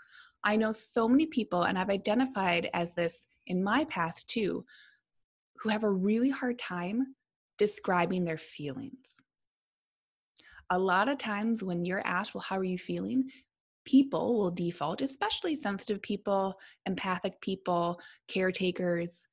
I 0.45 0.55
know 0.55 0.71
so 0.71 1.05
many 1.05 1.25
people, 1.25 1.63
and 1.63 1.77
I've 1.77 1.89
identified 1.89 2.69
as 2.73 2.93
this 2.93 3.27
in 3.47 3.61
my 3.61 3.83
past 3.85 4.29
too, 4.29 4.63
who 5.57 5.67
have 5.67 5.83
a 5.83 5.91
really 5.91 6.29
hard 6.29 6.57
time 6.57 7.13
describing 7.57 8.23
their 8.23 8.37
feelings 8.37 9.21
a 10.69 10.77
lot 10.77 11.09
of 11.09 11.17
times 11.17 11.63
when 11.63 11.85
you're 11.85 12.05
asked, 12.05 12.33
well, 12.33 12.45
how 12.47 12.57
are 12.57 12.63
you 12.63 12.77
feeling? 12.77 13.29
People 13.85 14.37
will 14.37 14.51
default, 14.51 15.01
especially 15.01 15.59
sensitive 15.61 16.01
people, 16.01 16.55
empathic 16.85 17.41
people, 17.41 17.99
caretakers. 18.27 19.25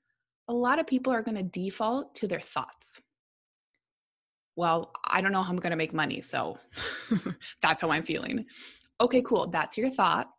A 0.49 0.55
lot 0.55 0.78
of 0.78 0.87
people 0.87 1.12
are 1.12 1.23
going 1.23 1.37
to 1.37 1.43
default 1.43 2.14
to 2.16 2.28
their 2.28 2.40
thoughts. 2.40 3.00
Well, 4.55 4.93
I 5.07 5.21
don't 5.21 5.33
know 5.33 5.43
how 5.43 5.50
I'm 5.50 5.59
going 5.59 5.73
to 5.73 5.76
make 5.76 5.93
money, 5.93 6.23
so 6.23 6.59
that's 7.62 7.83
how 7.83 7.90
I'm 7.90 8.05
feeling. 8.05 8.47
Okay, 9.00 9.21
cool. 9.21 9.49
That's 9.49 9.76
your 9.76 9.90
thought. 9.90 10.31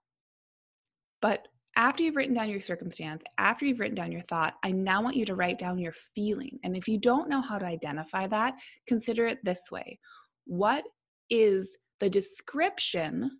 But 1.21 1.47
after 1.75 2.01
you've 2.01 2.15
written 2.15 2.33
down 2.33 2.49
your 2.49 2.61
circumstance, 2.61 3.23
after 3.37 3.65
you've 3.65 3.79
written 3.79 3.95
down 3.95 4.11
your 4.11 4.21
thought, 4.21 4.55
I 4.63 4.71
now 4.71 5.03
want 5.03 5.15
you 5.15 5.25
to 5.25 5.35
write 5.35 5.59
down 5.59 5.77
your 5.77 5.93
feeling. 6.15 6.57
And 6.63 6.75
if 6.75 6.87
you 6.87 6.97
don't 6.97 7.29
know 7.29 7.41
how 7.41 7.59
to 7.59 7.65
identify 7.65 8.25
that, 8.27 8.55
consider 8.87 9.27
it 9.27 9.37
this 9.43 9.69
way 9.71 9.99
what 10.47 10.85
is 11.29 11.77
the 11.99 12.09
description 12.09 13.39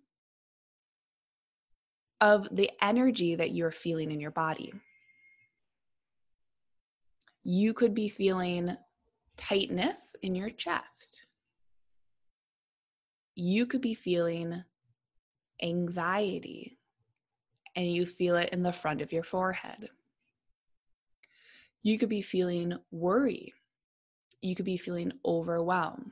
of 2.19 2.47
the 2.51 2.69
energy 2.81 3.35
that 3.35 3.51
you're 3.51 3.71
feeling 3.71 4.11
in 4.11 4.19
your 4.19 4.31
body? 4.31 4.73
You 7.43 7.73
could 7.73 7.93
be 7.93 8.09
feeling 8.09 8.75
tightness 9.37 10.15
in 10.21 10.35
your 10.35 10.49
chest. 10.49 11.25
You 13.35 13.65
could 13.65 13.81
be 13.81 13.93
feeling 13.93 14.63
anxiety 15.61 16.77
and 17.75 17.91
you 17.91 18.05
feel 18.05 18.35
it 18.35 18.49
in 18.49 18.63
the 18.63 18.73
front 18.73 19.01
of 19.01 19.13
your 19.13 19.23
forehead. 19.23 19.89
You 21.83 21.97
could 21.97 22.09
be 22.09 22.21
feeling 22.21 22.73
worry. 22.91 23.53
You 24.41 24.55
could 24.55 24.65
be 24.65 24.77
feeling 24.77 25.13
overwhelmed. 25.23 26.11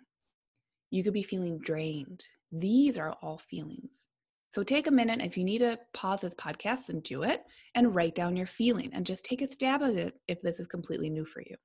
You 0.96 1.04
could 1.04 1.12
be 1.12 1.24
feeling 1.24 1.60
drained. 1.60 2.26
These 2.54 2.98
are 2.98 3.18
all 3.22 3.38
feelings. 3.38 4.08
So 4.54 4.64
take 4.64 4.88
a 4.88 4.92
minute 4.92 5.20
if 5.22 5.38
you 5.38 5.44
need 5.44 5.58
to 5.58 5.78
pause 5.94 6.22
this 6.22 6.34
podcast 6.36 6.88
and 6.88 7.04
do 7.04 7.24
it 7.24 7.44
and 7.76 7.94
write 7.94 8.16
down 8.16 8.38
your 8.38 8.46
feeling 8.46 8.92
and 8.94 9.06
just 9.06 9.26
take 9.26 9.42
a 9.42 9.48
stab 9.48 9.84
at 9.84 9.96
it 9.96 10.14
if 10.30 10.42
this 10.42 10.58
is 10.58 10.68
completely 10.68 11.10
new 11.10 11.26
for 11.26 11.42
you. 11.42 11.58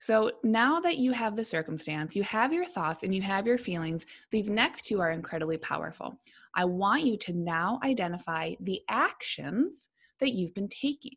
So 0.00 0.32
now 0.42 0.80
that 0.80 0.96
you 0.96 1.12
have 1.12 1.36
the 1.36 1.44
circumstance, 1.44 2.16
you 2.16 2.22
have 2.22 2.50
your 2.50 2.64
thoughts 2.64 3.02
and 3.02 3.14
you 3.14 3.20
have 3.20 3.46
your 3.46 3.58
feelings, 3.58 4.06
these 4.30 4.48
next 4.48 4.86
two 4.86 5.02
are 5.02 5.10
incredibly 5.10 5.58
powerful. 5.58 6.18
I 6.54 6.64
want 6.64 7.02
you 7.02 7.18
to 7.18 7.34
now 7.34 7.78
identify 7.84 8.54
the 8.60 8.80
actions 8.88 9.88
that 10.20 10.32
you've 10.32 10.54
been 10.54 10.70
taking. 10.70 11.16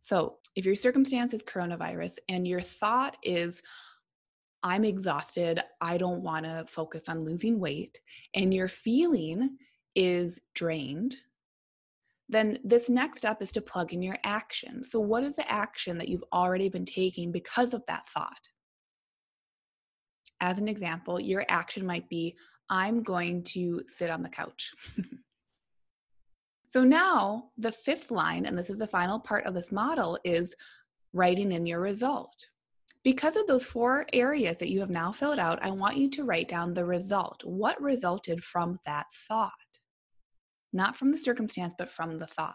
So 0.00 0.38
if 0.56 0.64
your 0.64 0.76
circumstance 0.76 1.34
is 1.34 1.42
coronavirus 1.42 2.16
and 2.30 2.48
your 2.48 2.62
thought 2.62 3.18
is, 3.22 3.62
I'm 4.62 4.84
exhausted. 4.84 5.60
I 5.80 5.98
don't 5.98 6.22
want 6.22 6.44
to 6.44 6.64
focus 6.68 7.04
on 7.08 7.24
losing 7.24 7.58
weight, 7.58 8.00
and 8.34 8.54
your 8.54 8.68
feeling 8.68 9.58
is 9.94 10.40
drained, 10.54 11.16
then 12.28 12.58
this 12.64 12.88
next 12.88 13.18
step 13.18 13.42
is 13.42 13.52
to 13.52 13.60
plug 13.60 13.92
in 13.92 14.02
your 14.02 14.16
action. 14.24 14.84
So, 14.84 14.98
what 14.98 15.22
is 15.22 15.36
the 15.36 15.50
action 15.50 15.98
that 15.98 16.08
you've 16.08 16.24
already 16.32 16.68
been 16.68 16.86
taking 16.86 17.30
because 17.30 17.74
of 17.74 17.84
that 17.86 18.08
thought? 18.08 18.48
As 20.40 20.58
an 20.58 20.66
example, 20.66 21.20
your 21.20 21.44
action 21.48 21.86
might 21.86 22.08
be 22.08 22.36
I'm 22.70 23.02
going 23.02 23.42
to 23.44 23.82
sit 23.86 24.10
on 24.10 24.22
the 24.22 24.30
couch. 24.30 24.72
so, 26.68 26.84
now 26.84 27.50
the 27.58 27.72
fifth 27.72 28.10
line, 28.10 28.46
and 28.46 28.58
this 28.58 28.70
is 28.70 28.78
the 28.78 28.86
final 28.86 29.20
part 29.20 29.44
of 29.44 29.54
this 29.54 29.70
model, 29.70 30.18
is 30.24 30.56
writing 31.12 31.52
in 31.52 31.66
your 31.66 31.80
result. 31.80 32.46
Because 33.04 33.34
of 33.34 33.48
those 33.48 33.64
four 33.64 34.06
areas 34.12 34.58
that 34.58 34.70
you 34.70 34.78
have 34.80 34.90
now 34.90 35.10
filled 35.10 35.40
out, 35.40 35.58
I 35.62 35.70
want 35.70 35.96
you 35.96 36.08
to 36.10 36.24
write 36.24 36.48
down 36.48 36.72
the 36.72 36.84
result. 36.84 37.42
What 37.44 37.82
resulted 37.82 38.44
from 38.44 38.78
that 38.86 39.06
thought? 39.26 39.52
Not 40.72 40.96
from 40.96 41.10
the 41.10 41.18
circumstance, 41.18 41.74
but 41.76 41.90
from 41.90 42.18
the 42.18 42.28
thought. 42.28 42.54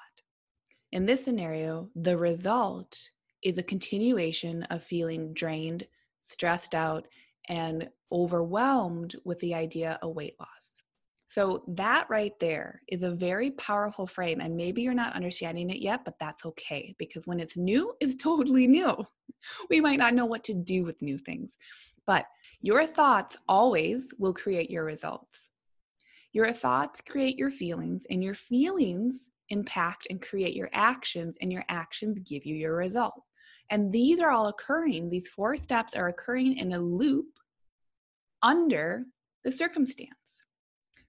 In 0.92 1.06
this 1.06 1.25
scenario, 1.25 1.89
the 1.96 2.18
result 2.18 3.10
is 3.44 3.58
a 3.58 3.63
continuation 3.63 4.63
of 4.63 4.84
feeling 4.84 5.34
drained, 5.34 5.86
stressed 6.22 6.74
out, 6.74 7.08
and 7.50 7.89
overwhelmed 8.10 9.16
with 9.25 9.39
the 9.39 9.54
idea 9.54 10.00
of 10.01 10.16
weight 10.16 10.36
loss. 10.39 10.77
So, 11.38 11.62
that 11.67 12.10
right 12.10 12.34
there 12.39 12.82
is 12.88 13.03
a 13.03 13.12
very 13.12 13.51
powerful 13.51 14.08
frame. 14.08 14.41
And 14.41 14.58
maybe 14.58 14.82
you're 14.82 14.96
not 14.96 15.13
understanding 15.13 15.70
it 15.70 15.84
yet, 15.84 16.03
but 16.03 16.17
that's 16.20 16.48
okay 16.48 16.96
because 16.98 17.27
when 17.27 17.39
it's 17.39 17.56
new, 17.56 17.94
it's 18.00 18.15
totally 18.24 18.65
new. 18.65 19.06
We 19.70 19.79
might 19.79 20.00
not 20.00 20.15
know 20.15 20.25
what 20.25 20.44
to 20.46 20.56
do 20.56 20.84
with 20.84 21.00
new 21.03 21.20
things, 21.20 21.56
but 22.08 22.25
your 22.62 22.88
thoughts 22.88 23.38
always 23.48 24.12
will 24.17 24.34
create 24.34 24.72
your 24.72 24.84
results. 24.84 25.51
Your 26.34 26.51
thoughts 26.51 27.01
create 27.08 27.38
your 27.38 27.51
feelings, 27.51 28.08
and 28.10 28.24
your 28.24 28.34
feelings 28.34 29.29
impact 29.50 30.08
and 30.10 30.20
create 30.20 30.56
your 30.56 30.72
actions, 30.74 31.36
and 31.39 31.53
your 31.53 31.65
actions 31.70 32.17
give 32.22 32.48
you 32.48 32.56
your 32.56 32.75
result. 32.75 33.22
And 33.70 33.91
these 33.91 34.20
are 34.22 34.32
all 34.32 34.48
occurring, 34.48 35.08
these 35.10 35.27
four 35.27 35.56
steps 35.56 35.94
are 35.94 36.08
occurring 36.08 36.58
in 36.58 36.74
a 36.74 36.79
loop 36.79 37.27
under 38.41 39.06
the 39.44 39.51
circumstance. 39.51 40.41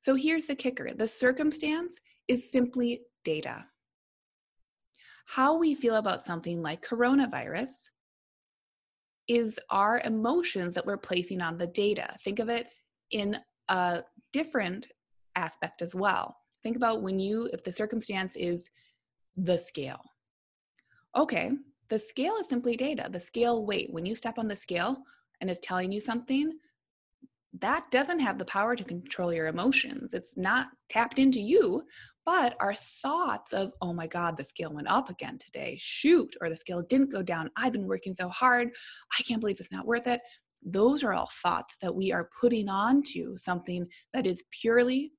So 0.02 0.14
here's 0.14 0.46
the 0.46 0.54
kicker 0.54 0.92
the 0.94 1.08
circumstance 1.08 2.00
is 2.28 2.50
simply 2.50 3.02
data. 3.24 3.64
How 5.26 5.56
we 5.56 5.74
feel 5.74 5.96
about 5.96 6.22
something 6.22 6.62
like 6.62 6.86
coronavirus 6.86 7.90
is 9.28 9.60
our 9.68 10.00
emotions 10.04 10.74
that 10.74 10.86
we're 10.86 10.96
placing 10.96 11.42
on 11.42 11.58
the 11.58 11.66
data. 11.66 12.16
Think 12.24 12.38
of 12.38 12.48
it 12.48 12.68
in 13.10 13.36
a 13.68 14.02
different 14.32 14.88
aspect 15.36 15.82
as 15.82 15.94
well. 15.94 16.36
Think 16.62 16.76
about 16.76 17.02
when 17.02 17.18
you, 17.18 17.48
if 17.52 17.62
the 17.62 17.72
circumstance 17.72 18.36
is 18.36 18.70
the 19.36 19.58
scale. 19.58 20.00
Okay, 21.14 21.52
the 21.88 21.98
scale 21.98 22.36
is 22.36 22.48
simply 22.48 22.76
data. 22.76 23.08
The 23.10 23.20
scale 23.20 23.64
weight, 23.64 23.92
when 23.92 24.06
you 24.06 24.14
step 24.14 24.38
on 24.38 24.48
the 24.48 24.56
scale 24.56 24.96
and 25.40 25.50
it's 25.50 25.60
telling 25.60 25.92
you 25.92 26.00
something, 26.00 26.52
that 27.60 27.90
doesn't 27.90 28.18
have 28.18 28.38
the 28.38 28.44
power 28.44 28.76
to 28.76 28.84
control 28.84 29.32
your 29.32 29.46
emotions. 29.46 30.14
It's 30.14 30.36
not 30.36 30.68
tapped 30.88 31.18
into 31.18 31.40
you, 31.40 31.82
but 32.26 32.56
our 32.60 32.74
thoughts 32.74 33.54
of, 33.54 33.72
oh 33.80 33.92
my 33.94 34.06
God, 34.06 34.36
the 34.36 34.44
scale 34.44 34.72
went 34.72 34.88
up 34.88 35.08
again 35.08 35.38
today, 35.38 35.76
shoot, 35.80 36.36
or 36.42 36.50
the 36.50 36.56
scale 36.56 36.82
didn't 36.82 37.10
go 37.10 37.22
down. 37.22 37.50
I've 37.56 37.72
been 37.72 37.86
working 37.86 38.14
so 38.14 38.28
hard. 38.28 38.68
I 39.18 39.22
can't 39.22 39.40
believe 39.40 39.60
it's 39.60 39.72
not 39.72 39.86
worth 39.86 40.06
it. 40.06 40.20
Those 40.62 41.02
are 41.02 41.14
all 41.14 41.30
thoughts 41.42 41.76
that 41.80 41.94
we 41.94 42.12
are 42.12 42.28
putting 42.38 42.68
onto 42.68 43.36
something 43.38 43.86
that 44.12 44.26
is 44.26 44.42
purely 44.50 45.12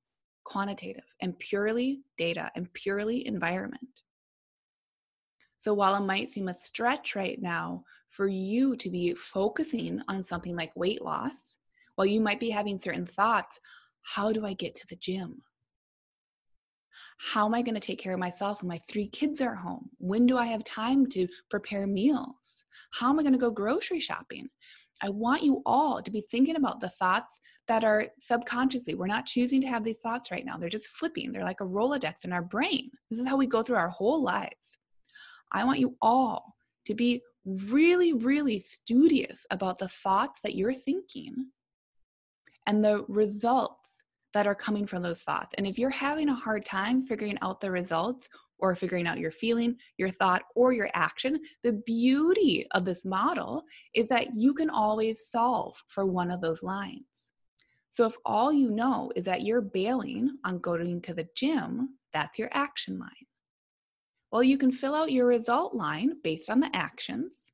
quantitative 0.44 1.04
and 1.20 1.38
purely 1.38 2.00
data 2.16 2.50
and 2.54 2.72
purely 2.74 3.26
environment. 3.26 4.02
So 5.56 5.74
while 5.74 5.94
it 5.96 6.06
might 6.06 6.30
seem 6.30 6.48
a 6.48 6.54
stretch 6.54 7.16
right 7.16 7.40
now 7.40 7.84
for 8.08 8.28
you 8.28 8.76
to 8.76 8.88
be 8.88 9.14
focusing 9.14 10.00
on 10.08 10.22
something 10.22 10.56
like 10.56 10.74
weight 10.74 11.02
loss, 11.02 11.56
while 12.00 12.06
you 12.06 12.22
might 12.22 12.40
be 12.40 12.48
having 12.48 12.78
certain 12.78 13.04
thoughts 13.04 13.60
how 14.00 14.32
do 14.32 14.46
I 14.46 14.54
get 14.54 14.74
to 14.76 14.86
the 14.86 14.96
gym? 14.96 15.42
How 17.18 17.44
am 17.44 17.52
I 17.52 17.60
going 17.60 17.74
to 17.74 17.80
take 17.80 17.98
care 17.98 18.14
of 18.14 18.18
myself 18.18 18.62
when 18.62 18.68
my 18.68 18.78
three 18.88 19.06
kids 19.06 19.42
are 19.42 19.54
home? 19.54 19.90
When 19.98 20.24
do 20.24 20.38
I 20.38 20.46
have 20.46 20.64
time 20.64 21.04
to 21.08 21.28
prepare 21.50 21.86
meals? 21.86 22.64
How 22.92 23.10
am 23.10 23.18
I 23.18 23.22
going 23.22 23.34
to 23.34 23.38
go 23.38 23.50
grocery 23.50 24.00
shopping? 24.00 24.48
I 25.02 25.10
want 25.10 25.42
you 25.42 25.60
all 25.66 26.00
to 26.00 26.10
be 26.10 26.22
thinking 26.22 26.56
about 26.56 26.80
the 26.80 26.88
thoughts 26.88 27.38
that 27.68 27.84
are 27.84 28.06
subconsciously. 28.16 28.94
We're 28.94 29.06
not 29.06 29.26
choosing 29.26 29.60
to 29.60 29.68
have 29.68 29.84
these 29.84 29.98
thoughts 29.98 30.30
right 30.30 30.46
now. 30.46 30.56
They're 30.56 30.70
just 30.70 30.88
flipping. 30.88 31.32
They're 31.32 31.44
like 31.44 31.60
a 31.60 31.64
Rolodex 31.64 32.24
in 32.24 32.32
our 32.32 32.40
brain. 32.42 32.90
This 33.10 33.20
is 33.20 33.28
how 33.28 33.36
we 33.36 33.46
go 33.46 33.62
through 33.62 33.76
our 33.76 33.90
whole 33.90 34.22
lives. 34.22 34.78
I 35.52 35.64
want 35.64 35.80
you 35.80 35.98
all 36.00 36.54
to 36.86 36.94
be 36.94 37.20
really, 37.44 38.14
really 38.14 38.58
studious 38.58 39.44
about 39.50 39.78
the 39.78 39.88
thoughts 39.88 40.40
that 40.40 40.54
you're 40.54 40.72
thinking 40.72 41.50
and 42.70 42.84
the 42.84 43.04
results 43.08 44.04
that 44.32 44.46
are 44.46 44.54
coming 44.54 44.86
from 44.86 45.02
those 45.02 45.22
thoughts. 45.22 45.52
And 45.58 45.66
if 45.66 45.76
you're 45.76 45.90
having 45.90 46.28
a 46.28 46.34
hard 46.34 46.64
time 46.64 47.02
figuring 47.02 47.36
out 47.42 47.60
the 47.60 47.72
results 47.72 48.28
or 48.60 48.76
figuring 48.76 49.08
out 49.08 49.18
your 49.18 49.32
feeling, 49.32 49.74
your 49.98 50.10
thought, 50.10 50.42
or 50.54 50.72
your 50.72 50.88
action, 50.94 51.40
the 51.64 51.82
beauty 51.84 52.68
of 52.70 52.84
this 52.84 53.04
model 53.04 53.64
is 53.92 54.08
that 54.10 54.36
you 54.36 54.54
can 54.54 54.70
always 54.70 55.26
solve 55.26 55.82
for 55.88 56.06
one 56.06 56.30
of 56.30 56.40
those 56.40 56.62
lines. 56.62 57.32
So 57.90 58.06
if 58.06 58.14
all 58.24 58.52
you 58.52 58.70
know 58.70 59.10
is 59.16 59.24
that 59.24 59.42
you're 59.42 59.60
bailing 59.60 60.38
on 60.44 60.60
going 60.60 61.02
to 61.02 61.12
the 61.12 61.26
gym, 61.34 61.96
that's 62.12 62.38
your 62.38 62.50
action 62.52 63.00
line. 63.00 63.26
Well, 64.30 64.44
you 64.44 64.56
can 64.56 64.70
fill 64.70 64.94
out 64.94 65.10
your 65.10 65.26
result 65.26 65.74
line 65.74 66.12
based 66.22 66.48
on 66.48 66.60
the 66.60 66.70
actions. 66.72 67.50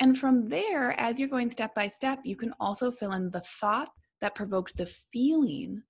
And 0.00 0.18
from 0.18 0.50
there, 0.50 0.92
as 1.00 1.18
you're 1.18 1.30
going 1.30 1.50
step 1.50 1.74
by 1.74 1.88
step, 1.88 2.18
you 2.24 2.36
can 2.36 2.52
also 2.60 2.90
fill 2.90 3.12
in 3.12 3.30
the 3.30 3.40
thought 3.40 3.88
that 4.20 4.34
provoked 4.34 4.76
the 4.76 4.86
feeling 5.12 5.82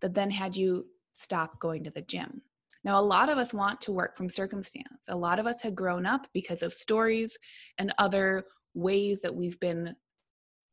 that 0.00 0.14
then 0.14 0.30
had 0.30 0.56
you 0.56 0.86
stop 1.14 1.58
going 1.58 1.84
to 1.84 1.90
the 1.90 2.02
gym. 2.02 2.42
Now, 2.84 3.00
a 3.00 3.02
lot 3.02 3.28
of 3.28 3.38
us 3.38 3.52
want 3.52 3.80
to 3.82 3.92
work 3.92 4.16
from 4.16 4.28
circumstance. 4.28 5.08
A 5.08 5.16
lot 5.16 5.38
of 5.38 5.46
us 5.46 5.60
had 5.60 5.74
grown 5.74 6.06
up 6.06 6.26
because 6.32 6.62
of 6.62 6.72
stories 6.72 7.36
and 7.78 7.92
other 7.98 8.44
ways 8.74 9.20
that 9.22 9.34
we've 9.34 9.58
been 9.58 9.96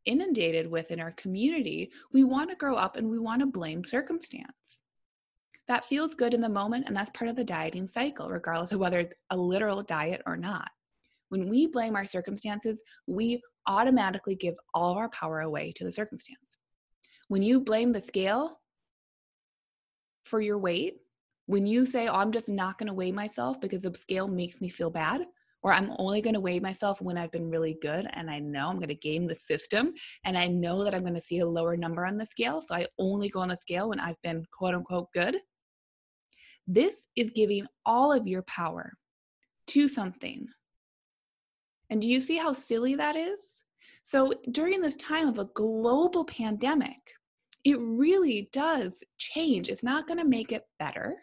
inundated 0.06 0.70
with 0.70 0.92
in 0.92 1.00
our 1.00 1.12
community. 1.14 1.90
We 2.14 2.24
want 2.24 2.52
to 2.52 2.56
grow 2.56 2.76
up 2.76 2.96
and 2.96 3.10
we 3.10 3.18
want 3.18 3.40
to 3.40 3.48
blame 3.48 3.84
circumstance. 3.84 4.84
That 5.68 5.86
feels 5.86 6.14
good 6.14 6.36
in 6.36 6.42
the 6.42 6.50
moment, 6.50 6.86
and 6.88 6.96
that's 6.96 7.10
part 7.10 7.28
of 7.28 7.36
the 7.36 7.44
dieting 7.44 7.88
cycle, 7.88 8.30
regardless 8.30 8.72
of 8.72 8.80
whether 8.80 9.00
it's 9.00 9.16
a 9.32 9.38
literal 9.38 9.82
diet 9.82 10.22
or 10.28 10.38
not. 10.38 10.70
When 11.30 11.50
we 11.50 11.66
blame 11.66 11.96
our 11.96 12.06
circumstances, 12.06 12.84
we 13.08 13.42
automatically 13.68 14.36
give 14.36 14.56
all 14.74 14.92
of 14.92 14.98
our 14.98 15.10
power 15.10 15.42
away 15.42 15.74
to 15.74 15.84
the 15.84 15.92
circumstance. 15.92 16.58
When 17.28 17.42
you 17.42 17.60
blame 17.60 17.92
the 17.92 18.02
scale 18.02 18.60
for 20.26 20.42
your 20.42 20.58
weight, 20.58 20.98
when 21.48 21.66
you 21.66 21.86
say, 21.86 22.08
oh, 22.08 22.16
I'm 22.16 22.32
just 22.32 22.50
not 22.50 22.78
going 22.78 22.88
to 22.88 22.94
weigh 22.94 23.12
myself 23.12 23.60
because 23.62 23.84
the 23.84 23.96
scale 23.96 24.28
makes 24.28 24.62
me 24.62 24.70
feel 24.70 24.90
bad, 24.90 25.26
or 25.62 25.72
I'm 25.72 25.94
only 25.98 26.22
going 26.22 26.34
to 26.34 26.40
weigh 26.40 26.60
myself 26.60 27.02
when 27.02 27.18
I've 27.18 27.32
been 27.32 27.50
really 27.50 27.78
good 27.82 28.08
and 28.14 28.30
I 28.30 28.40
know 28.40 28.70
I'm 28.70 28.78
going 28.78 28.90
to 28.90 28.96
game 28.96 29.26
the 29.26 29.36
system 29.36 29.94
and 30.24 30.38
I 30.38 30.48
know 30.48 30.84
that 30.84 30.94
I'm 30.94 31.02
going 31.02 31.16
to 31.16 31.22
see 31.22 31.40
a 31.40 31.46
lower 31.48 31.76
number 31.76 32.06
on 32.06 32.18
the 32.18 32.26
scale. 32.26 32.62
So 32.68 32.76
I 32.76 32.88
only 33.00 33.30
go 33.30 33.40
on 33.40 33.50
the 33.50 33.58
scale 33.58 33.90
when 33.90 34.00
I've 34.00 34.22
been 34.22 34.46
quote 34.56 34.76
unquote 34.76 35.12
good. 35.14 35.38
This 36.68 37.08
is 37.16 37.32
giving 37.32 37.66
all 37.86 38.12
of 38.12 38.28
your 38.28 38.44
power 38.44 38.94
to 39.68 39.88
something. 39.88 40.48
And 41.96 42.02
do 42.02 42.10
you 42.10 42.20
see 42.20 42.36
how 42.36 42.52
silly 42.52 42.96
that 42.96 43.16
is? 43.16 43.64
So 44.04 44.34
during 44.52 44.82
this 44.82 44.98
time 44.98 45.30
of 45.30 45.40
a 45.40 45.48
global 45.56 46.26
pandemic, 46.26 47.14
it 47.64 47.78
really 47.80 48.50
does 48.52 49.02
change. 49.18 49.70
It's 49.70 49.82
not 49.82 50.06
going 50.06 50.18
to 50.18 50.26
make 50.26 50.52
it 50.52 50.66
better. 50.78 51.16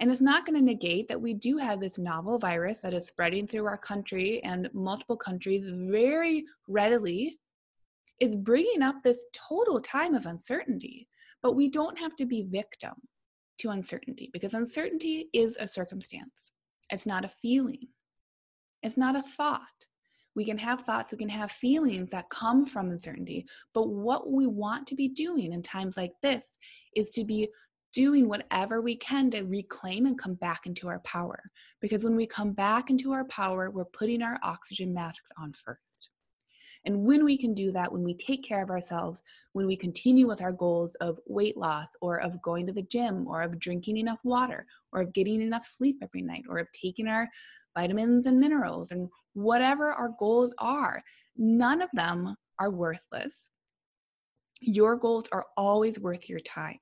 And 0.00 0.10
it's 0.10 0.20
not 0.20 0.44
going 0.44 0.58
to 0.58 0.62
negate 0.62 1.08
that 1.08 1.22
we 1.22 1.32
do 1.32 1.56
have 1.56 1.80
this 1.80 1.96
novel 1.96 2.38
virus 2.38 2.80
that 2.80 2.92
is 2.92 3.06
spreading 3.06 3.46
through 3.46 3.64
our 3.64 3.78
country 3.78 4.44
and 4.44 4.68
multiple 4.74 5.16
countries 5.16 5.70
very 5.72 6.44
readily. 6.68 7.38
It's 8.20 8.36
bringing 8.36 8.82
up 8.82 8.96
this 9.02 9.24
total 9.32 9.80
time 9.80 10.14
of 10.14 10.26
uncertainty, 10.26 11.08
but 11.42 11.56
we 11.56 11.70
don't 11.70 11.98
have 11.98 12.16
to 12.16 12.26
be 12.26 12.42
victim 12.42 12.92
to 13.60 13.70
uncertainty 13.70 14.28
because 14.30 14.52
uncertainty 14.52 15.30
is 15.32 15.56
a 15.58 15.66
circumstance. 15.66 16.52
It's 16.90 17.06
not 17.06 17.24
a 17.24 17.32
feeling. 17.40 17.88
It's 18.84 18.98
not 18.98 19.16
a 19.16 19.22
thought. 19.22 19.86
We 20.36 20.44
can 20.44 20.58
have 20.58 20.82
thoughts, 20.82 21.10
we 21.10 21.18
can 21.18 21.28
have 21.28 21.50
feelings 21.52 22.10
that 22.10 22.28
come 22.28 22.66
from 22.66 22.90
uncertainty, 22.90 23.46
but 23.72 23.88
what 23.88 24.30
we 24.30 24.46
want 24.46 24.86
to 24.88 24.96
be 24.96 25.08
doing 25.08 25.52
in 25.52 25.62
times 25.62 25.96
like 25.96 26.12
this 26.22 26.58
is 26.94 27.10
to 27.12 27.24
be 27.24 27.48
doing 27.92 28.28
whatever 28.28 28.82
we 28.82 28.96
can 28.96 29.30
to 29.30 29.42
reclaim 29.42 30.06
and 30.06 30.18
come 30.18 30.34
back 30.34 30.66
into 30.66 30.88
our 30.88 30.98
power. 31.00 31.40
Because 31.80 32.02
when 32.02 32.16
we 32.16 32.26
come 32.26 32.52
back 32.52 32.90
into 32.90 33.12
our 33.12 33.24
power, 33.26 33.70
we're 33.70 33.84
putting 33.84 34.20
our 34.22 34.38
oxygen 34.42 34.92
masks 34.92 35.30
on 35.38 35.52
first. 35.52 36.10
And 36.84 37.04
when 37.04 37.24
we 37.24 37.38
can 37.38 37.54
do 37.54 37.72
that, 37.72 37.90
when 37.90 38.02
we 38.02 38.14
take 38.14 38.44
care 38.44 38.62
of 38.62 38.70
ourselves, 38.70 39.22
when 39.52 39.66
we 39.66 39.76
continue 39.76 40.26
with 40.26 40.42
our 40.42 40.52
goals 40.52 40.94
of 40.96 41.18
weight 41.26 41.56
loss 41.56 41.96
or 42.00 42.20
of 42.20 42.42
going 42.42 42.66
to 42.66 42.72
the 42.72 42.82
gym 42.82 43.26
or 43.26 43.40
of 43.40 43.58
drinking 43.58 43.96
enough 43.96 44.18
water 44.22 44.66
or 44.92 45.00
of 45.00 45.12
getting 45.12 45.40
enough 45.40 45.64
sleep 45.64 45.98
every 46.02 46.20
night 46.20 46.44
or 46.48 46.58
of 46.58 46.68
taking 46.72 47.08
our 47.08 47.28
vitamins 47.76 48.26
and 48.26 48.38
minerals 48.38 48.90
and 48.90 49.08
whatever 49.34 49.92
our 49.92 50.10
goals 50.18 50.54
are, 50.58 51.02
none 51.36 51.82
of 51.82 51.90
them 51.92 52.34
are 52.58 52.70
worthless. 52.70 53.48
Your 54.60 54.96
goals 54.96 55.28
are 55.32 55.46
always 55.56 55.98
worth 55.98 56.28
your 56.28 56.40
time 56.40 56.78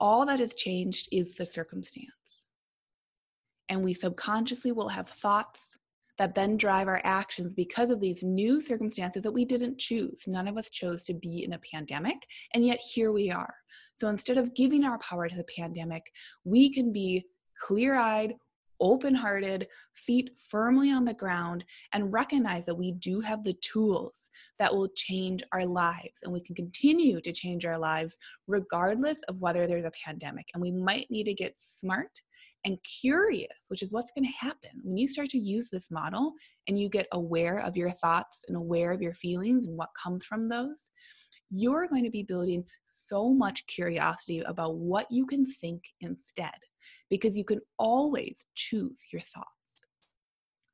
all 0.00 0.24
that 0.26 0.40
has 0.40 0.54
changed 0.54 1.08
is 1.12 1.34
the 1.34 1.46
circumstance. 1.46 2.46
And 3.68 3.84
we 3.84 3.94
subconsciously 3.94 4.72
will 4.72 4.88
have 4.88 5.08
thoughts 5.08 5.78
that 6.18 6.34
then 6.34 6.56
drive 6.56 6.88
our 6.88 7.00
actions 7.04 7.54
because 7.54 7.90
of 7.90 8.00
these 8.00 8.22
new 8.22 8.60
circumstances 8.60 9.22
that 9.22 9.32
we 9.32 9.44
didn't 9.44 9.78
choose. 9.78 10.24
None 10.26 10.48
of 10.48 10.58
us 10.58 10.68
chose 10.68 11.02
to 11.04 11.14
be 11.14 11.44
in 11.44 11.54
a 11.54 11.60
pandemic, 11.72 12.16
and 12.52 12.64
yet 12.64 12.80
here 12.80 13.12
we 13.12 13.30
are. 13.30 13.54
So 13.94 14.08
instead 14.08 14.36
of 14.36 14.54
giving 14.54 14.84
our 14.84 14.98
power 14.98 15.28
to 15.28 15.36
the 15.36 15.46
pandemic, 15.56 16.02
we 16.44 16.72
can 16.72 16.92
be 16.92 17.24
clear 17.62 17.94
eyed, 17.94 18.34
open 18.80 19.14
hearted, 19.14 19.66
feet 19.94 20.30
firmly 20.48 20.90
on 20.90 21.04
the 21.04 21.14
ground, 21.14 21.64
and 21.92 22.12
recognize 22.12 22.66
that 22.66 22.74
we 22.74 22.92
do 22.92 23.20
have 23.20 23.44
the 23.44 23.54
tools 23.54 24.30
that 24.58 24.74
will 24.74 24.88
change 24.96 25.42
our 25.52 25.66
lives. 25.66 26.22
And 26.22 26.32
we 26.32 26.40
can 26.40 26.54
continue 26.54 27.20
to 27.20 27.32
change 27.32 27.64
our 27.66 27.78
lives 27.78 28.16
regardless 28.46 29.22
of 29.24 29.40
whether 29.40 29.66
there's 29.66 29.84
a 29.84 29.92
pandemic. 30.04 30.46
And 30.54 30.62
we 30.62 30.70
might 30.70 31.10
need 31.10 31.24
to 31.24 31.34
get 31.34 31.58
smart 31.58 32.20
and 32.64 32.78
curious, 33.00 33.64
which 33.68 33.82
is 33.82 33.92
what's 33.92 34.12
going 34.12 34.26
to 34.26 34.46
happen 34.46 34.70
when 34.82 34.96
you 34.96 35.08
start 35.08 35.28
to 35.30 35.38
use 35.38 35.70
this 35.70 35.90
model 35.90 36.34
and 36.68 36.78
you 36.78 36.88
get 36.88 37.06
aware 37.12 37.58
of 37.60 37.76
your 37.76 37.90
thoughts 37.90 38.44
and 38.48 38.56
aware 38.56 38.92
of 38.92 39.00
your 39.00 39.14
feelings 39.14 39.66
and 39.66 39.76
what 39.76 39.88
comes 40.00 40.24
from 40.24 40.48
those 40.48 40.90
you're 41.50 41.88
going 41.88 42.04
to 42.04 42.10
be 42.10 42.22
building 42.22 42.64
so 42.84 43.34
much 43.34 43.66
curiosity 43.66 44.40
about 44.40 44.76
what 44.76 45.10
you 45.10 45.26
can 45.26 45.44
think 45.44 45.82
instead 46.00 46.54
because 47.08 47.36
you 47.36 47.44
can 47.44 47.60
always 47.78 48.44
choose 48.54 49.04
your 49.12 49.22
thoughts. 49.22 49.46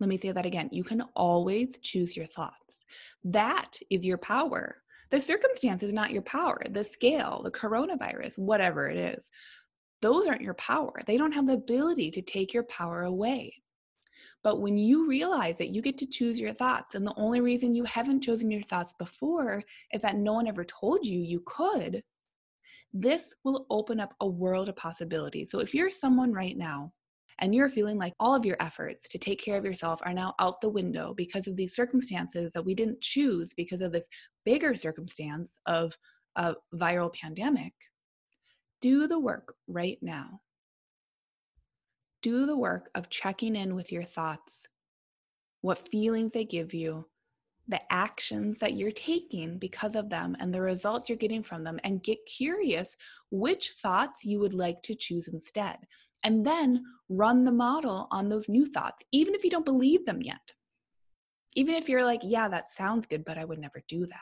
Let 0.00 0.08
me 0.08 0.18
say 0.18 0.32
that 0.32 0.46
again. 0.46 0.68
You 0.72 0.84
can 0.84 1.02
always 1.14 1.78
choose 1.78 2.16
your 2.16 2.26
thoughts. 2.26 2.84
That 3.24 3.78
is 3.90 4.04
your 4.04 4.18
power. 4.18 4.82
The 5.10 5.20
circumstance 5.20 5.82
is 5.82 5.92
not 5.92 6.10
your 6.10 6.22
power. 6.22 6.60
The 6.68 6.84
scale, 6.84 7.40
the 7.44 7.50
coronavirus, 7.50 8.38
whatever 8.38 8.88
it 8.88 8.98
is, 8.98 9.30
those 10.02 10.26
aren't 10.26 10.42
your 10.42 10.54
power. 10.54 10.92
They 11.06 11.16
don't 11.16 11.32
have 11.32 11.46
the 11.46 11.54
ability 11.54 12.10
to 12.12 12.22
take 12.22 12.52
your 12.52 12.64
power 12.64 13.04
away. 13.04 13.54
But 14.42 14.60
when 14.60 14.76
you 14.76 15.08
realize 15.08 15.58
that 15.58 15.70
you 15.70 15.80
get 15.80 15.98
to 15.98 16.06
choose 16.06 16.38
your 16.38 16.52
thoughts, 16.52 16.94
and 16.94 17.06
the 17.06 17.14
only 17.16 17.40
reason 17.40 17.74
you 17.74 17.84
haven't 17.84 18.20
chosen 18.20 18.50
your 18.50 18.62
thoughts 18.62 18.92
before 18.98 19.62
is 19.92 20.02
that 20.02 20.16
no 20.16 20.34
one 20.34 20.46
ever 20.46 20.64
told 20.64 21.06
you 21.06 21.18
you 21.18 21.42
could, 21.46 22.02
this 22.92 23.34
will 23.44 23.66
open 23.70 24.00
up 24.00 24.14
a 24.20 24.26
world 24.26 24.68
of 24.68 24.76
possibilities. 24.76 25.50
So 25.50 25.60
if 25.60 25.74
you're 25.74 25.90
someone 25.90 26.32
right 26.32 26.56
now 26.56 26.92
and 27.40 27.54
you're 27.54 27.68
feeling 27.68 27.98
like 27.98 28.14
all 28.18 28.34
of 28.34 28.46
your 28.46 28.56
efforts 28.60 29.08
to 29.10 29.18
take 29.18 29.42
care 29.42 29.58
of 29.58 29.64
yourself 29.64 30.00
are 30.04 30.14
now 30.14 30.34
out 30.40 30.60
the 30.60 30.68
window 30.68 31.12
because 31.14 31.46
of 31.46 31.56
these 31.56 31.74
circumstances 31.74 32.52
that 32.54 32.64
we 32.64 32.74
didn't 32.74 33.00
choose 33.00 33.52
because 33.54 33.82
of 33.82 33.92
this 33.92 34.08
bigger 34.44 34.74
circumstance 34.74 35.58
of 35.66 35.96
a 36.36 36.54
viral 36.74 37.12
pandemic, 37.12 37.72
do 38.80 39.06
the 39.06 39.18
work 39.18 39.54
right 39.68 39.98
now 40.00 40.40
do 42.26 42.44
the 42.44 42.56
work 42.56 42.90
of 42.96 43.08
checking 43.08 43.54
in 43.54 43.76
with 43.76 43.92
your 43.92 44.02
thoughts, 44.02 44.66
what 45.60 45.88
feelings 45.90 46.32
they 46.32 46.44
give 46.44 46.74
you, 46.74 47.06
the 47.68 47.80
actions 47.92 48.60
that 48.60 48.74
you're 48.74 48.92
taking 48.92 49.58
because 49.58 49.96
of 49.96 50.08
them, 50.08 50.36
and 50.38 50.54
the 50.54 50.60
results 50.60 51.08
you're 51.08 51.18
getting 51.18 51.42
from 51.42 51.64
them, 51.64 51.80
and 51.84 52.02
get 52.02 52.18
curious 52.26 52.96
which 53.30 53.74
thoughts 53.82 54.24
you 54.24 54.38
would 54.38 54.54
like 54.54 54.82
to 54.82 54.94
choose 54.94 55.28
instead. 55.28 55.78
And 56.22 56.44
then 56.46 56.84
run 57.08 57.44
the 57.44 57.52
model 57.52 58.08
on 58.10 58.28
those 58.28 58.48
new 58.48 58.66
thoughts, 58.66 59.04
even 59.12 59.34
if 59.34 59.44
you 59.44 59.50
don't 59.50 59.64
believe 59.64 60.06
them 60.06 60.22
yet. 60.22 60.52
Even 61.54 61.74
if 61.74 61.88
you're 61.88 62.04
like, 62.04 62.20
yeah, 62.22 62.48
that 62.48 62.68
sounds 62.68 63.06
good, 63.06 63.24
but 63.24 63.38
I 63.38 63.44
would 63.44 63.58
never 63.58 63.82
do 63.88 64.06
that. 64.06 64.20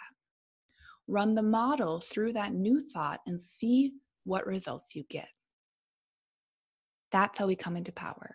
Run 1.07 1.35
the 1.35 1.43
model 1.43 2.01
through 2.01 2.35
that 2.35 2.55
new 2.55 2.81
thought 2.81 3.21
and 3.27 3.41
see 3.41 3.95
what 4.25 4.47
results 4.47 4.95
you 4.95 5.05
get. 5.11 5.29
That's 7.13 7.39
how 7.39 7.47
we 7.47 7.57
come 7.57 7.77
into 7.77 7.93
power. 7.93 8.35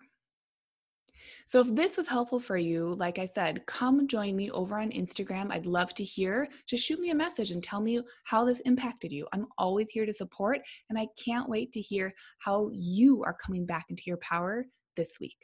So, 1.46 1.62
if 1.62 1.76
this 1.76 1.98
was 1.98 2.08
helpful 2.08 2.40
for 2.40 2.58
you, 2.58 2.94
like 2.96 3.20
I 3.20 3.26
said, 3.26 3.66
come 3.66 4.08
join 4.08 4.36
me 4.36 4.52
over 4.52 4.80
on 4.80 4.92
Instagram. 4.92 5.52
I'd 5.52 5.66
love 5.66 5.94
to 5.96 6.04
hear. 6.04 6.48
Just 6.68 6.86
shoot 6.86 7.00
me 7.00 7.10
a 7.10 7.16
message 7.16 7.52
and 7.52 7.64
tell 7.64 7.82
me 7.82 8.02
how 8.24 8.46
this 8.46 8.60
impacted 8.62 9.12
you. 9.12 9.28
I'm 9.34 9.48
always 9.58 9.90
here 9.90 10.06
to 10.06 10.14
support, 10.14 10.60
and 10.90 10.98
I 10.98 11.08
can't 11.24 11.50
wait 11.50 11.74
to 11.74 11.82
hear 11.82 12.14
how 12.40 12.70
you 12.74 13.24
are 13.24 13.38
coming 13.46 13.66
back 13.66 13.86
into 13.90 14.04
your 14.06 14.18
power 14.18 14.66
this 14.96 15.20
week. 15.20 15.38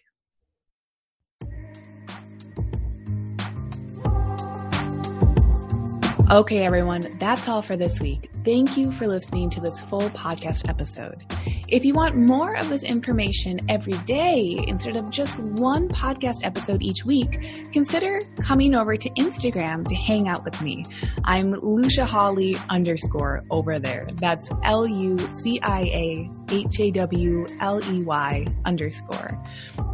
Okay, 6.32 6.66
everyone, 6.66 7.18
that's 7.20 7.48
all 7.48 7.62
for 7.62 7.78
this 7.78 8.00
week. 8.00 8.32
Thank 8.44 8.78
you 8.78 8.92
for 8.92 9.06
listening 9.06 9.52
to 9.52 9.62
this 9.62 9.80
full 9.80 10.10
podcast 10.10 10.68
episode. 10.68 11.24
If 11.67 11.84
you 11.84 11.95
want 11.95 12.15
more 12.15 12.56
of 12.56 12.69
this 12.69 12.84
information 12.84 13.60
every 13.69 13.97
day 14.06 14.63
instead 14.67 14.95
of 14.95 15.10
just 15.10 15.39
one 15.39 15.89
podcast 15.89 16.36
episode 16.43 16.84
each 16.84 17.04
week, 17.06 17.71
consider 17.71 18.21
coming 18.39 18.75
over 18.75 18.95
to 18.95 19.10
Instagram 19.12 19.88
to 19.88 19.95
hang 19.95 20.28
out 20.28 20.43
with 20.43 20.62
me. 20.62 20.86
I'm 21.23 21.49
Lucia 21.49 22.06
Hawley 22.06 22.56
underscore 22.69 23.43
over 23.49 23.80
there. 23.80 24.08
That's 24.13 24.47
L 24.63 24.86
U 24.86 25.17
C 25.34 25.60
I 25.63 25.82
A 25.82 26.32
H 26.51 26.80
A 26.80 26.91
W 26.91 27.47
L 27.60 27.82
E 27.91 28.04
Y 28.04 28.45
underscore. 28.65 29.41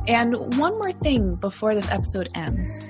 And 0.08 0.58
one 0.58 0.74
more 0.74 0.92
thing 0.92 1.36
before 1.36 1.74
this 1.74 1.90
episode 1.90 2.28
ends 2.36 2.82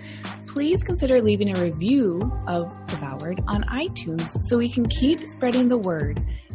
please 0.51 0.83
consider 0.83 1.21
leaving 1.21 1.55
a 1.55 1.61
review 1.61 2.29
of 2.45 2.69
Devoured 2.87 3.41
on 3.47 3.63
iTunes 3.69 4.37
so 4.43 4.57
we 4.57 4.67
can 4.67 4.85
keep 4.85 5.21
spreading 5.21 5.69
the 5.69 5.77
word. 5.77 6.21